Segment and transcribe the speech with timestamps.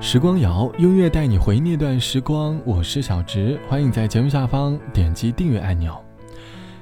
[0.00, 2.58] 时光谣，音乐带你回忆那段时光。
[2.64, 5.92] 我是小直，欢迎在节目下方点击订阅按钮。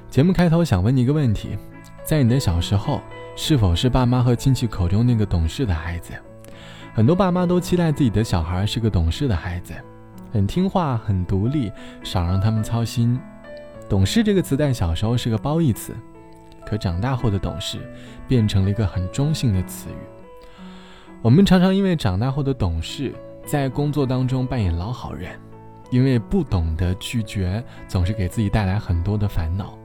[0.07, 1.57] 节目开头想问你一个问题：
[2.03, 3.01] 在你的小时候，
[3.35, 6.13] 是否是爸妈和亲戚口中那个懂事的孩子？
[6.93, 9.73] 很多爸妈都期待自己的小孩是个懂事的孩子，
[10.31, 11.71] 很听话、很独立，
[12.03, 13.19] 少让他们操心。
[13.89, 15.91] 懂事这个词在小时候是个褒义词，
[16.67, 17.79] 可长大后的懂事
[18.27, 20.16] 变成了一个很中性的词语。
[21.23, 23.13] 我们常常因为长大后的懂事，
[23.43, 25.37] 在工作当中扮演老好人，
[25.89, 29.77] 因为不懂得拒绝，总是给自己带来很多的烦恼；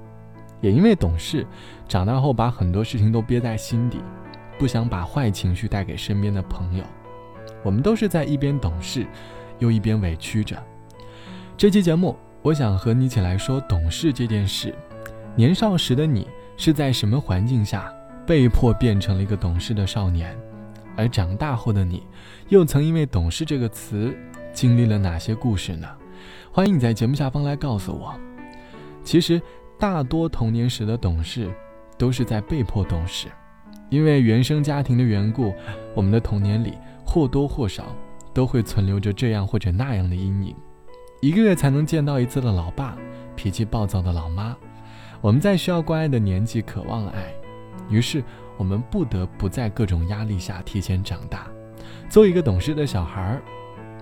[0.60, 1.46] 也因为懂事，
[1.88, 3.98] 长大后把很多事情都憋在心底，
[4.58, 6.84] 不想把坏情绪带给身边的朋友。
[7.64, 9.06] 我们都是在一边懂事，
[9.58, 10.62] 又一边委屈着。
[11.56, 14.74] 这期节目，我想和你一起来说懂事这件事。
[15.34, 17.90] 年少时的你是在什么环境下
[18.26, 20.36] 被迫变成了一个懂事的少年？
[20.96, 22.06] 而长大后的你，
[22.48, 24.16] 又曾因为“懂事”这个词，
[24.52, 25.88] 经历了哪些故事呢？
[26.50, 28.14] 欢迎你在节目下方来告诉我。
[29.02, 29.40] 其实，
[29.78, 31.50] 大多童年时的懂事，
[31.98, 33.28] 都是在被迫懂事，
[33.88, 35.54] 因为原生家庭的缘故，
[35.94, 37.84] 我们的童年里或多或少
[38.34, 40.54] 都会存留着这样或者那样的阴影。
[41.20, 42.96] 一个月才能见到一次的老爸，
[43.34, 44.56] 脾气暴躁的老妈，
[45.20, 47.32] 我们在需要关爱的年纪渴望爱，
[47.88, 48.22] 于是。
[48.56, 51.46] 我们不得不在各种压力下提前长大，
[52.08, 53.42] 做一个懂事的小孩儿。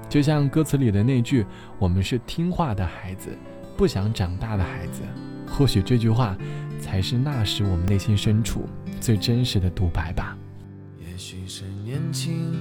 [0.09, 1.47] 就像歌词里的那句
[1.79, 3.31] ：“我们是听话的孩子，
[3.77, 5.03] 不想长大的孩子。”
[5.47, 6.37] 或许这句话，
[6.81, 8.69] 才是那时我们内心深处
[9.01, 10.37] 最真实的独白吧。
[10.99, 12.55] 也许是年轻，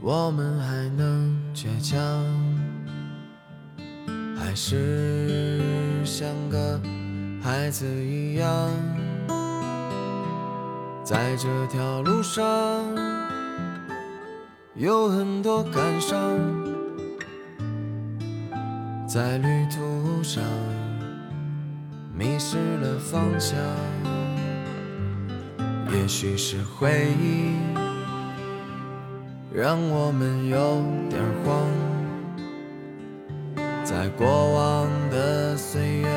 [0.00, 1.98] 我们还能倔强，
[4.36, 5.60] 还是
[6.04, 6.80] 像个
[7.42, 8.70] 孩子一样。
[11.06, 12.42] 在这条路上，
[14.74, 16.18] 有很多感伤，
[19.06, 20.42] 在旅途上
[22.12, 23.56] 迷失了方向。
[25.92, 27.54] 也许是回忆
[29.54, 31.70] 让我们有点慌，
[33.84, 36.08] 在过往的岁月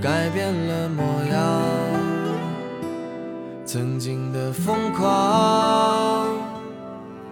[0.00, 1.13] 改变了模样。
[3.74, 6.28] 曾经的疯狂，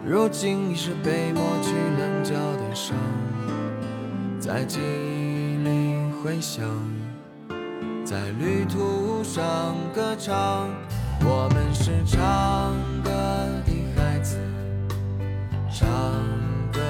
[0.05, 2.97] 如今已是被抹去棱角的伤，
[4.41, 6.65] 在记忆里回响，
[8.05, 10.69] 在旅途上歌唱。
[11.21, 12.75] 我们是唱
[13.05, 13.11] 歌
[13.65, 14.37] 的孩子，
[15.71, 15.87] 唱
[16.73, 16.81] 歌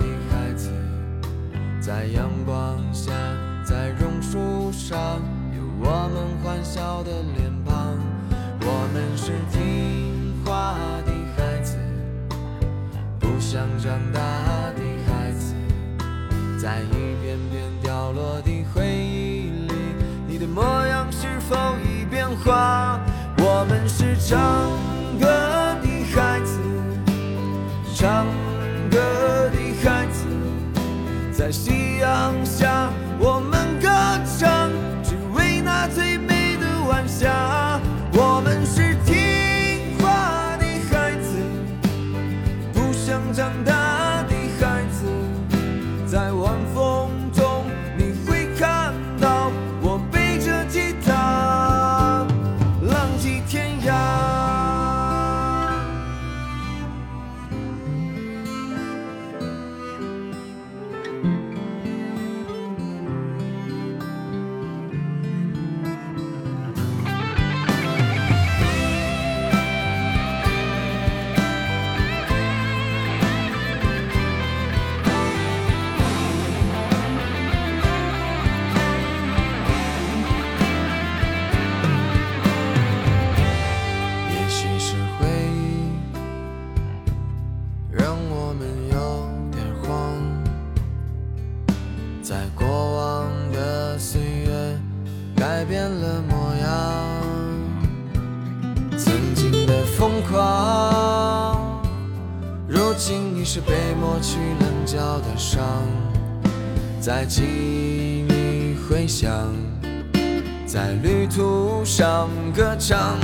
[0.00, 0.68] 的孩子，
[1.80, 3.12] 在阳光下，
[3.64, 4.98] 在榕树上，
[5.54, 7.55] 有我们欢笑的脸。
[8.96, 10.74] 们是听话
[11.04, 11.76] 的孩子，
[13.20, 14.20] 不想长大
[14.72, 15.54] 的孩子，
[16.58, 19.74] 在一片片掉落的回忆里，
[20.26, 21.54] 你的模样是否
[21.84, 22.98] 已变化？
[23.36, 24.40] 我们是长
[102.86, 105.60] 如今已是被抹去棱角的伤，
[107.00, 109.28] 在记忆里回响，
[110.64, 113.18] 在旅途上歌唱。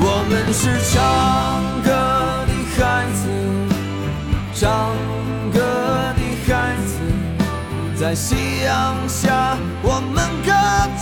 [0.00, 1.90] 我们是唱歌
[2.46, 3.28] 的孩子，
[4.54, 4.96] 唱
[5.52, 5.60] 歌
[6.16, 10.50] 的孩子，在夕阳下我们歌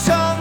[0.05, 0.37] 唱，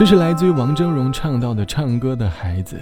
[0.00, 2.76] 这是来自于王峥嵘唱到的《唱歌的孩子》，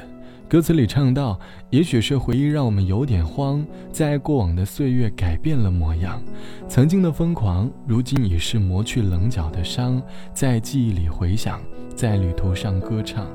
[0.48, 1.36] 歌词里唱到
[1.68, 6.22] ：“也许是回忆让我们有点慌，在过往的岁月改变了模样，
[6.68, 10.00] 曾经的疯狂，如今已是磨去棱角的伤，
[10.32, 11.60] 在记忆里回响，
[11.96, 13.26] 在旅途上歌唱。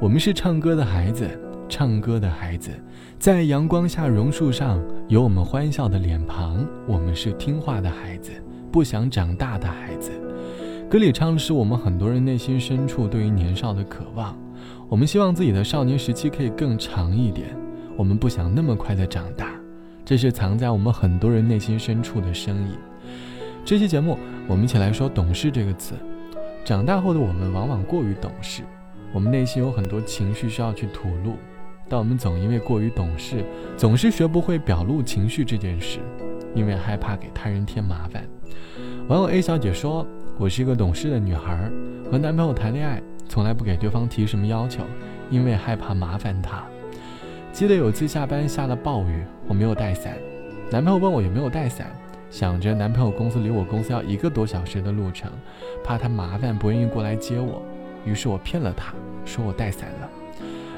[0.00, 1.28] 我们是唱歌的孩子，
[1.68, 2.70] 唱歌的孩子，
[3.18, 6.64] 在阳光下榕树上有我们欢笑的脸庞。
[6.86, 8.30] 我们是听话的孩子，
[8.70, 10.12] 不想长大的孩子。”
[10.88, 14.38] 歌里唱的是我们很多人内心深处对于年少的渴望，
[14.88, 17.56] 我们希望自己的少年时期可以更长一点，
[17.96, 19.50] 我们不想那么快的长大，
[20.04, 22.76] 这是藏在我们很多人内心深处的声音。
[23.64, 24.16] 这期节目，
[24.46, 25.94] 我们一起来说“懂事”这个词。
[26.64, 28.62] 长大后的我们往往过于懂事，
[29.12, 31.34] 我们内心有很多情绪需要去吐露，
[31.88, 33.44] 但我们总因为过于懂事，
[33.76, 35.98] 总是学不会表露情绪这件事，
[36.54, 38.24] 因为害怕给他人添麻烦。
[39.08, 40.06] 网友 A 小姐说。
[40.38, 41.70] 我是一个懂事的女孩，
[42.10, 44.82] 和男朋友谈恋爱，从来不给对方提什么要求，
[45.30, 46.62] 因为害怕麻烦他。
[47.52, 50.14] 记得有次下班下了暴雨，我没有带伞，
[50.70, 51.86] 男朋友问我有没有带伞，
[52.30, 55.30] 想着男朋友公司离我公司要一个多小时的路程，
[55.82, 57.62] 怕他麻烦不愿意过来接我，
[58.04, 58.92] 于是我骗了他，
[59.24, 60.10] 说我带伞了。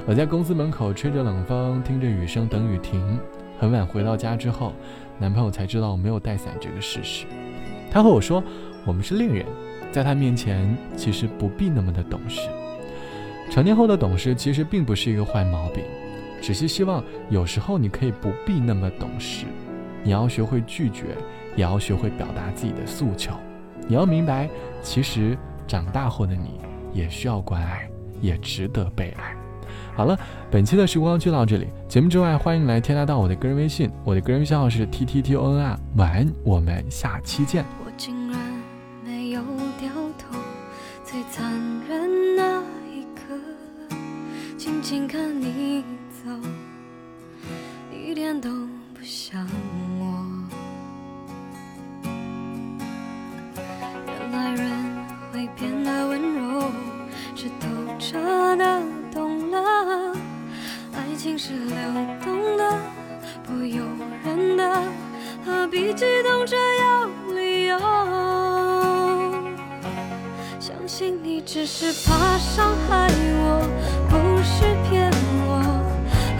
[0.06, 3.18] 我在公司门口吹着冷风，听着雨声等雨停。
[3.58, 4.72] 很晚回到家之后，
[5.18, 7.26] 男朋友才知道我没有带伞这个事实。
[7.90, 8.40] 他和我说。
[8.84, 9.44] 我们是恋人，
[9.92, 12.48] 在他面前其实不必那么的懂事。
[13.50, 15.82] 成年后的懂事其实并不是一个坏毛病，
[16.40, 19.46] 只是希望有时候你可以不必那么懂事。
[20.04, 21.04] 你要学会拒绝，
[21.56, 23.32] 也要学会表达自己的诉求。
[23.86, 24.48] 你要明白，
[24.82, 25.36] 其实
[25.66, 26.60] 长大后的你
[26.92, 27.88] 也需要关爱，
[28.20, 29.34] 也值得被爱。
[29.94, 30.16] 好了，
[30.50, 31.66] 本期的时光就到这里。
[31.88, 35.78] 节目之外，欢迎来添加到我的个人微信，我的个人微信号是 t t t o n r。
[35.96, 37.64] 晚安，我们下期见。
[39.88, 40.38] 摇头，
[41.02, 41.50] 最残
[41.88, 42.62] 忍那
[42.92, 43.34] 一刻
[44.58, 45.82] 静静看你
[46.12, 46.30] 走，
[47.90, 48.50] 一点都
[48.92, 49.46] 不像
[49.98, 50.26] 我。
[54.06, 54.70] 原来人
[55.32, 56.70] 会变得温柔，
[57.34, 57.66] 是透
[57.98, 60.14] 彻的懂了。
[60.94, 61.76] 爱情是流
[62.22, 62.78] 动的，
[63.44, 63.82] 不由
[64.22, 64.82] 人的，
[65.46, 67.78] 何必激动着要理由？
[70.88, 73.60] 相信你只是怕伤害我。
[74.08, 75.10] 不是骗
[75.46, 75.60] 我，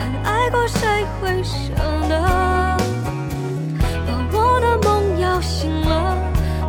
[0.00, 1.74] 很爱过谁会舍
[2.08, 2.18] 得？
[4.06, 6.16] 把我的梦摇醒了，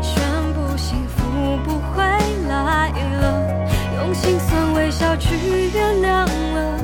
[0.02, 0.22] 宣
[0.54, 1.24] 布幸福
[1.64, 2.04] 不会
[2.50, 3.70] 来了。
[3.96, 5.38] 用心酸微笑去
[5.74, 6.78] 原谅了，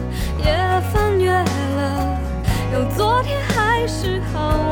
[0.45, 0.45] 也
[0.93, 2.17] 翻越了，
[2.71, 4.64] 有昨天还是好。